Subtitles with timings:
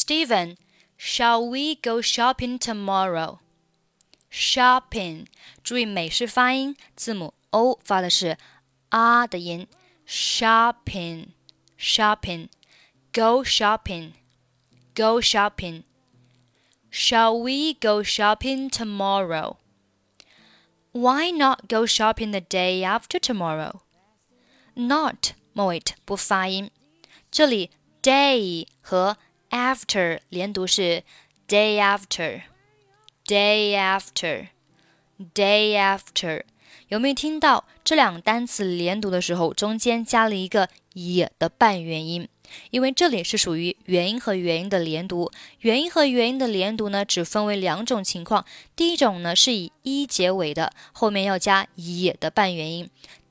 [0.00, 0.56] Steven,
[0.96, 3.40] shall we go shopping tomorrow?
[4.30, 5.26] Shopping，
[5.64, 8.38] 注意美式发音，字母 o 发的是
[8.90, 9.66] 啊的音。
[10.06, 11.30] Shopping,
[11.76, 12.48] shopping,
[13.12, 14.12] go shopping,
[14.94, 15.82] go shopping.
[16.92, 19.56] Shall we go shopping tomorrow?
[20.92, 23.80] Why not go shopping the day after tomorrow?
[24.74, 26.70] Not 末尾不发音，
[27.32, 29.16] 这里 day 和
[29.50, 31.02] after 连读是
[31.46, 32.42] day after,
[33.26, 34.48] day after,
[35.34, 36.42] day after。
[36.88, 42.28] 有没有听到这两个单词连读的时候，中间加了一个也的半元音？
[42.70, 45.30] 因为这里是属于元音和元音的连读。
[45.60, 48.46] 元音和元音的连读呢，只分为两种情况。
[48.74, 52.86] 第一种呢是以一结尾的，后面要加也的半元音；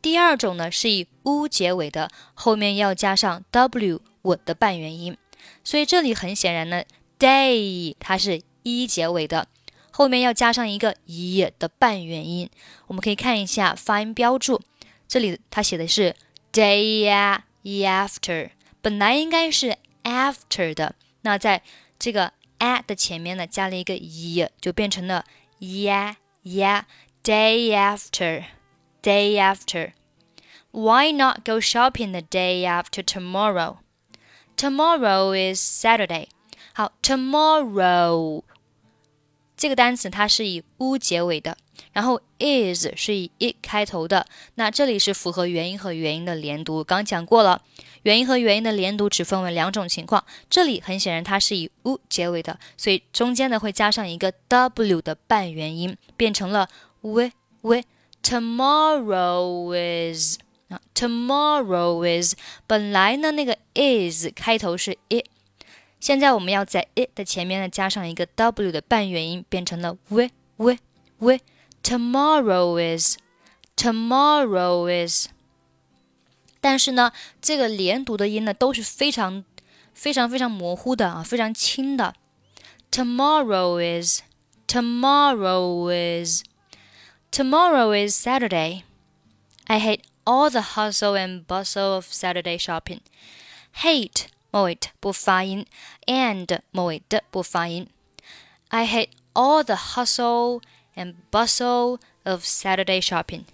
[0.00, 5.16] 第二种呢是以 u 结尾的，后面要加上 w 我的半元音。
[5.62, 6.82] 所以这里很显然呢
[7.18, 9.48] ，day 它是一结尾的，
[9.90, 12.48] 后面要加上一个也的半元音。
[12.86, 14.60] 我们可以看一下发音标注，
[15.06, 16.14] 这里它写的是
[16.52, 21.62] day after，本来应该是 after 的，那在
[21.98, 25.24] 这个 a 的前面呢加了一个也，就变成了
[25.60, 26.84] yeah yeah
[27.22, 28.44] day after
[29.02, 29.92] day after。
[30.72, 33.78] Why not go shopping the day after tomorrow?
[34.60, 36.26] Tomorrow is Saturday.
[36.74, 38.42] 好，tomorrow
[39.56, 41.56] 这个单词它是以 u 结尾的，
[41.94, 44.26] 然后 is 是以 it 开头的。
[44.56, 46.84] 那这里是符合元音和元音的连读。
[46.84, 47.62] 刚讲过了，
[48.02, 50.22] 元音和元音的连读只分为两种情况。
[50.50, 56.68] 这里很显然它是以 u 结尾的，所以中间呢会加上一个 w 的半元音，变成了
[57.00, 57.30] we
[57.62, 57.84] we
[58.22, 59.74] tomorrow
[60.14, 60.36] is。
[60.69, 62.35] 那 tomorrow is
[62.65, 65.25] 本来呢那个 is 开头是 it，
[65.99, 70.77] 现在我们要在 it 的前面呢加上一个 w 的半元音，变成了 we we
[71.19, 71.39] we
[71.83, 73.17] tomorrow is
[73.75, 75.27] tomorrow is。
[76.59, 79.45] 但是呢，这个连读的音呢都是非常
[79.93, 82.15] 非常非常模糊的啊，非常轻的。
[82.89, 84.21] Tomorrow is
[84.67, 86.43] tomorrow is
[87.29, 88.81] tomorrow is Saturday.
[89.65, 93.01] I hate all the hustle and bustle of Saturday shopping.
[93.83, 95.65] Hate 末尾不发音，
[96.07, 97.89] and 末尾的不发音。
[98.69, 100.61] I hate all the hustle
[100.95, 103.45] and bustle of Saturday shopping.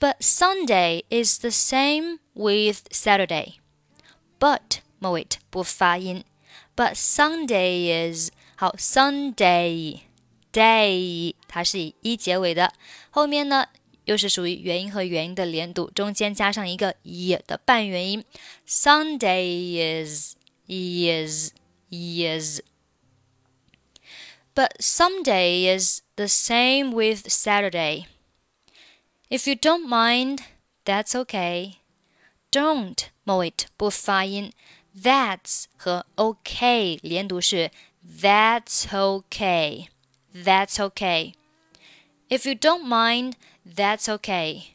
[0.00, 3.54] But Sunday is the same with Saturday.
[4.38, 6.24] But 末尾不发音。
[6.76, 10.00] But Sunday is 好，Sunday
[10.52, 12.72] day 它是以一结尾的，
[13.10, 13.68] 后面呢
[14.09, 18.25] 又是属于元音和元音的连读，中间加上一个 y 的半元音。
[18.67, 21.51] Sunday is is
[21.91, 22.61] is。
[24.55, 28.07] But Sunday is the same with Saturday.
[29.29, 30.39] If you don't mind,
[30.85, 31.75] that's okay.
[32.51, 34.51] Don't 末尾不发音
[34.99, 37.69] ，that's 和 OK 连读是
[38.03, 39.89] that's okay,
[40.33, 41.33] that's okay.
[42.27, 43.33] If you don't mind,
[43.68, 44.74] that's okay.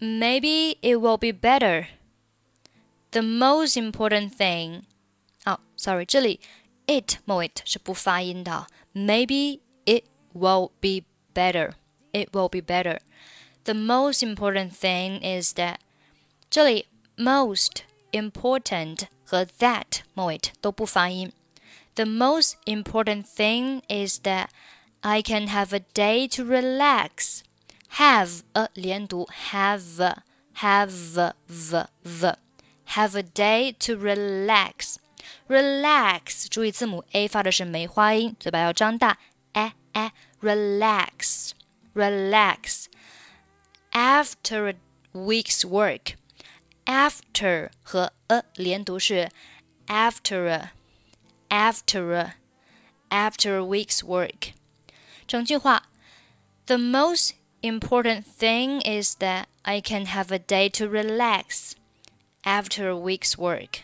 [0.00, 1.88] Maybe it will be better.
[3.12, 4.82] The most important thing.
[5.44, 6.40] 哦，sorry，这里
[6.86, 8.66] it 末尾是不发音的。
[8.92, 11.74] Maybe it will be better.
[12.12, 12.98] It will be better.
[13.64, 15.76] The most important thing is that
[16.50, 17.82] 这里 most
[18.12, 21.32] important 和 that 末尾都不发音。
[21.94, 24.48] The most important thing is that
[25.00, 27.42] I can have a day to relax.
[27.96, 30.16] Have a 连读，have
[30.56, 31.32] have v
[32.02, 32.36] v
[32.88, 34.96] have a day to relax.
[35.48, 39.18] Relax，注意字母 a 发的是梅花音，嘴巴要张大。
[39.52, 41.52] 哎哎，relax
[41.94, 42.86] relax.
[43.92, 44.74] After a
[45.12, 46.16] week's work,
[46.84, 49.30] after 和 a 连读是
[49.86, 50.72] after a
[51.48, 52.34] after a
[53.08, 54.52] after a week's work.
[55.28, 55.84] 整句话，
[56.66, 61.74] The most important thing is that I can have a day to relax
[62.44, 63.82] after a week's work.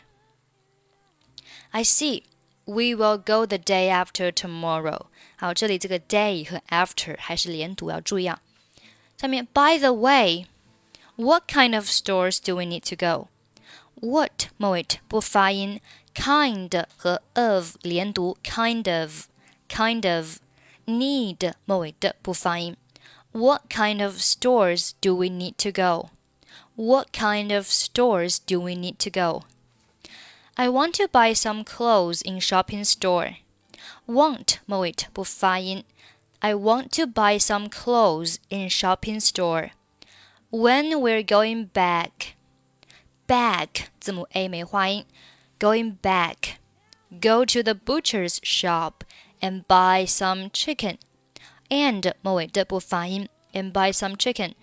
[1.73, 2.25] I see.
[2.67, 5.07] We will go the day after tomorrow.
[5.37, 8.41] 好，这里这个 day 和 after 还是连读，要注意啊。
[9.17, 10.47] 下面，By the way,
[11.17, 13.29] what kind of stores do we need to go?
[13.95, 15.81] What 末尾不发音，
[16.15, 19.27] kind 和 of 连读，kind of,
[19.69, 20.39] kind of
[20.87, 22.77] need 末尾的不发音。
[23.35, 26.11] What kind of stores do we need to go?
[26.77, 29.45] What kind of stores do we need to go?
[30.57, 33.37] I want to buy some clothes in shopping store.
[34.07, 35.85] Want 末尾不发音。
[36.41, 39.71] I want to buy some clothes in shopping store.
[40.51, 42.35] When we're going back,
[43.29, 45.07] back 字母 a 没发音。
[45.59, 46.57] Going back,
[47.11, 49.05] go to the butcher's shop
[49.41, 50.99] and buy some chicken.
[51.69, 53.29] And 末尾的不发音。
[53.53, 54.55] And buy some chicken.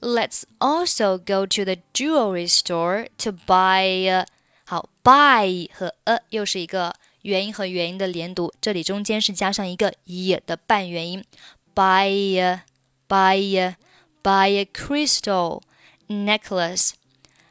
[0.00, 4.26] Let's also go to the jewelry store to buy.
[4.64, 11.24] 好，buy 和 a 又是一个元音和元音的连读，这里中间是加上一个 e 的半元音。
[11.74, 12.60] buy
[13.08, 13.74] buy
[14.22, 15.62] buy a crystal
[16.08, 16.92] necklace.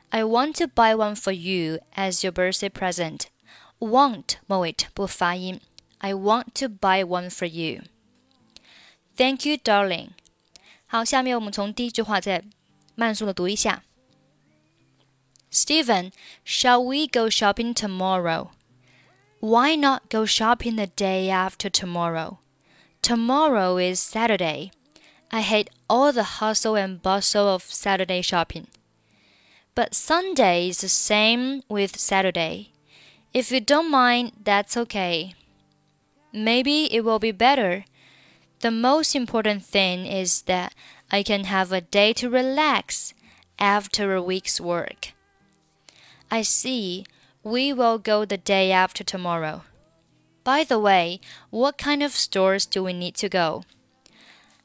[0.10, 3.22] I want to buy one for you as your birthday present.
[3.80, 5.60] Want 末尾不发音。
[6.00, 7.84] I want to buy one for you.
[9.19, 10.11] Thank you, darling。
[10.87, 12.45] 好，下面我们从第一句话再
[12.95, 13.83] 慢速的读一下。
[15.51, 16.13] Steven,
[16.47, 18.51] shall we go shopping tomorrow?
[19.41, 22.39] Why not go shopping the day after tomorrow?
[23.03, 24.71] Tomorrow is Saturday.
[25.31, 28.69] I hate all the hustle and bustle of Saturday shopping.
[29.75, 32.73] But Sunday is the same with Saturday.
[33.33, 35.35] If you don't mind, that's okay.
[36.33, 37.85] Maybe it will be better
[38.61, 40.75] the most important thing is that
[41.11, 43.15] I can have a day to relax
[43.59, 45.13] after a week's work.
[46.31, 47.07] I see.
[47.45, 49.63] We will go the day after tomorrow.
[50.45, 51.21] By the way,
[51.51, 53.63] what kind of stores do we need to go?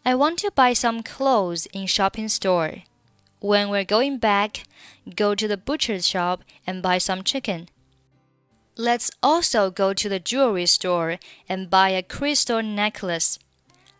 [0.05, 2.83] I want to buy some clothes in shopping store.
[3.39, 4.63] When we're going back,
[5.15, 7.69] go to the butcher's shop and buy some chicken.
[8.75, 13.37] Let's also go to the jewelry store and buy a crystal necklace.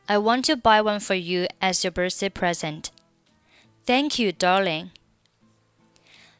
[0.06, 2.84] I want to buy one for you as your birthday present.
[3.84, 4.90] Thank you, darling.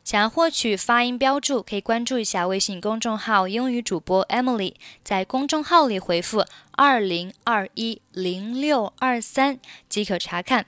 [0.02, 4.75] 想要获取发音标注，可以关注一下微信公众号“英语主播 Emily”，
[5.05, 9.58] 在公众号里回复“二零二一零六二三”
[9.88, 10.64] 即可查看。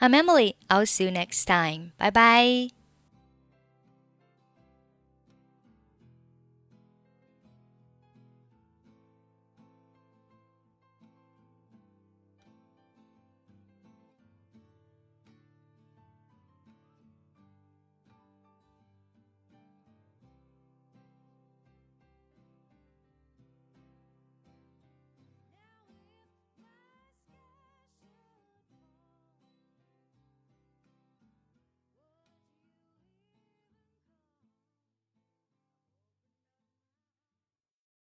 [0.00, 0.56] I'm Emily.
[0.68, 1.92] I'll see you next time.
[1.96, 2.79] Bye bye.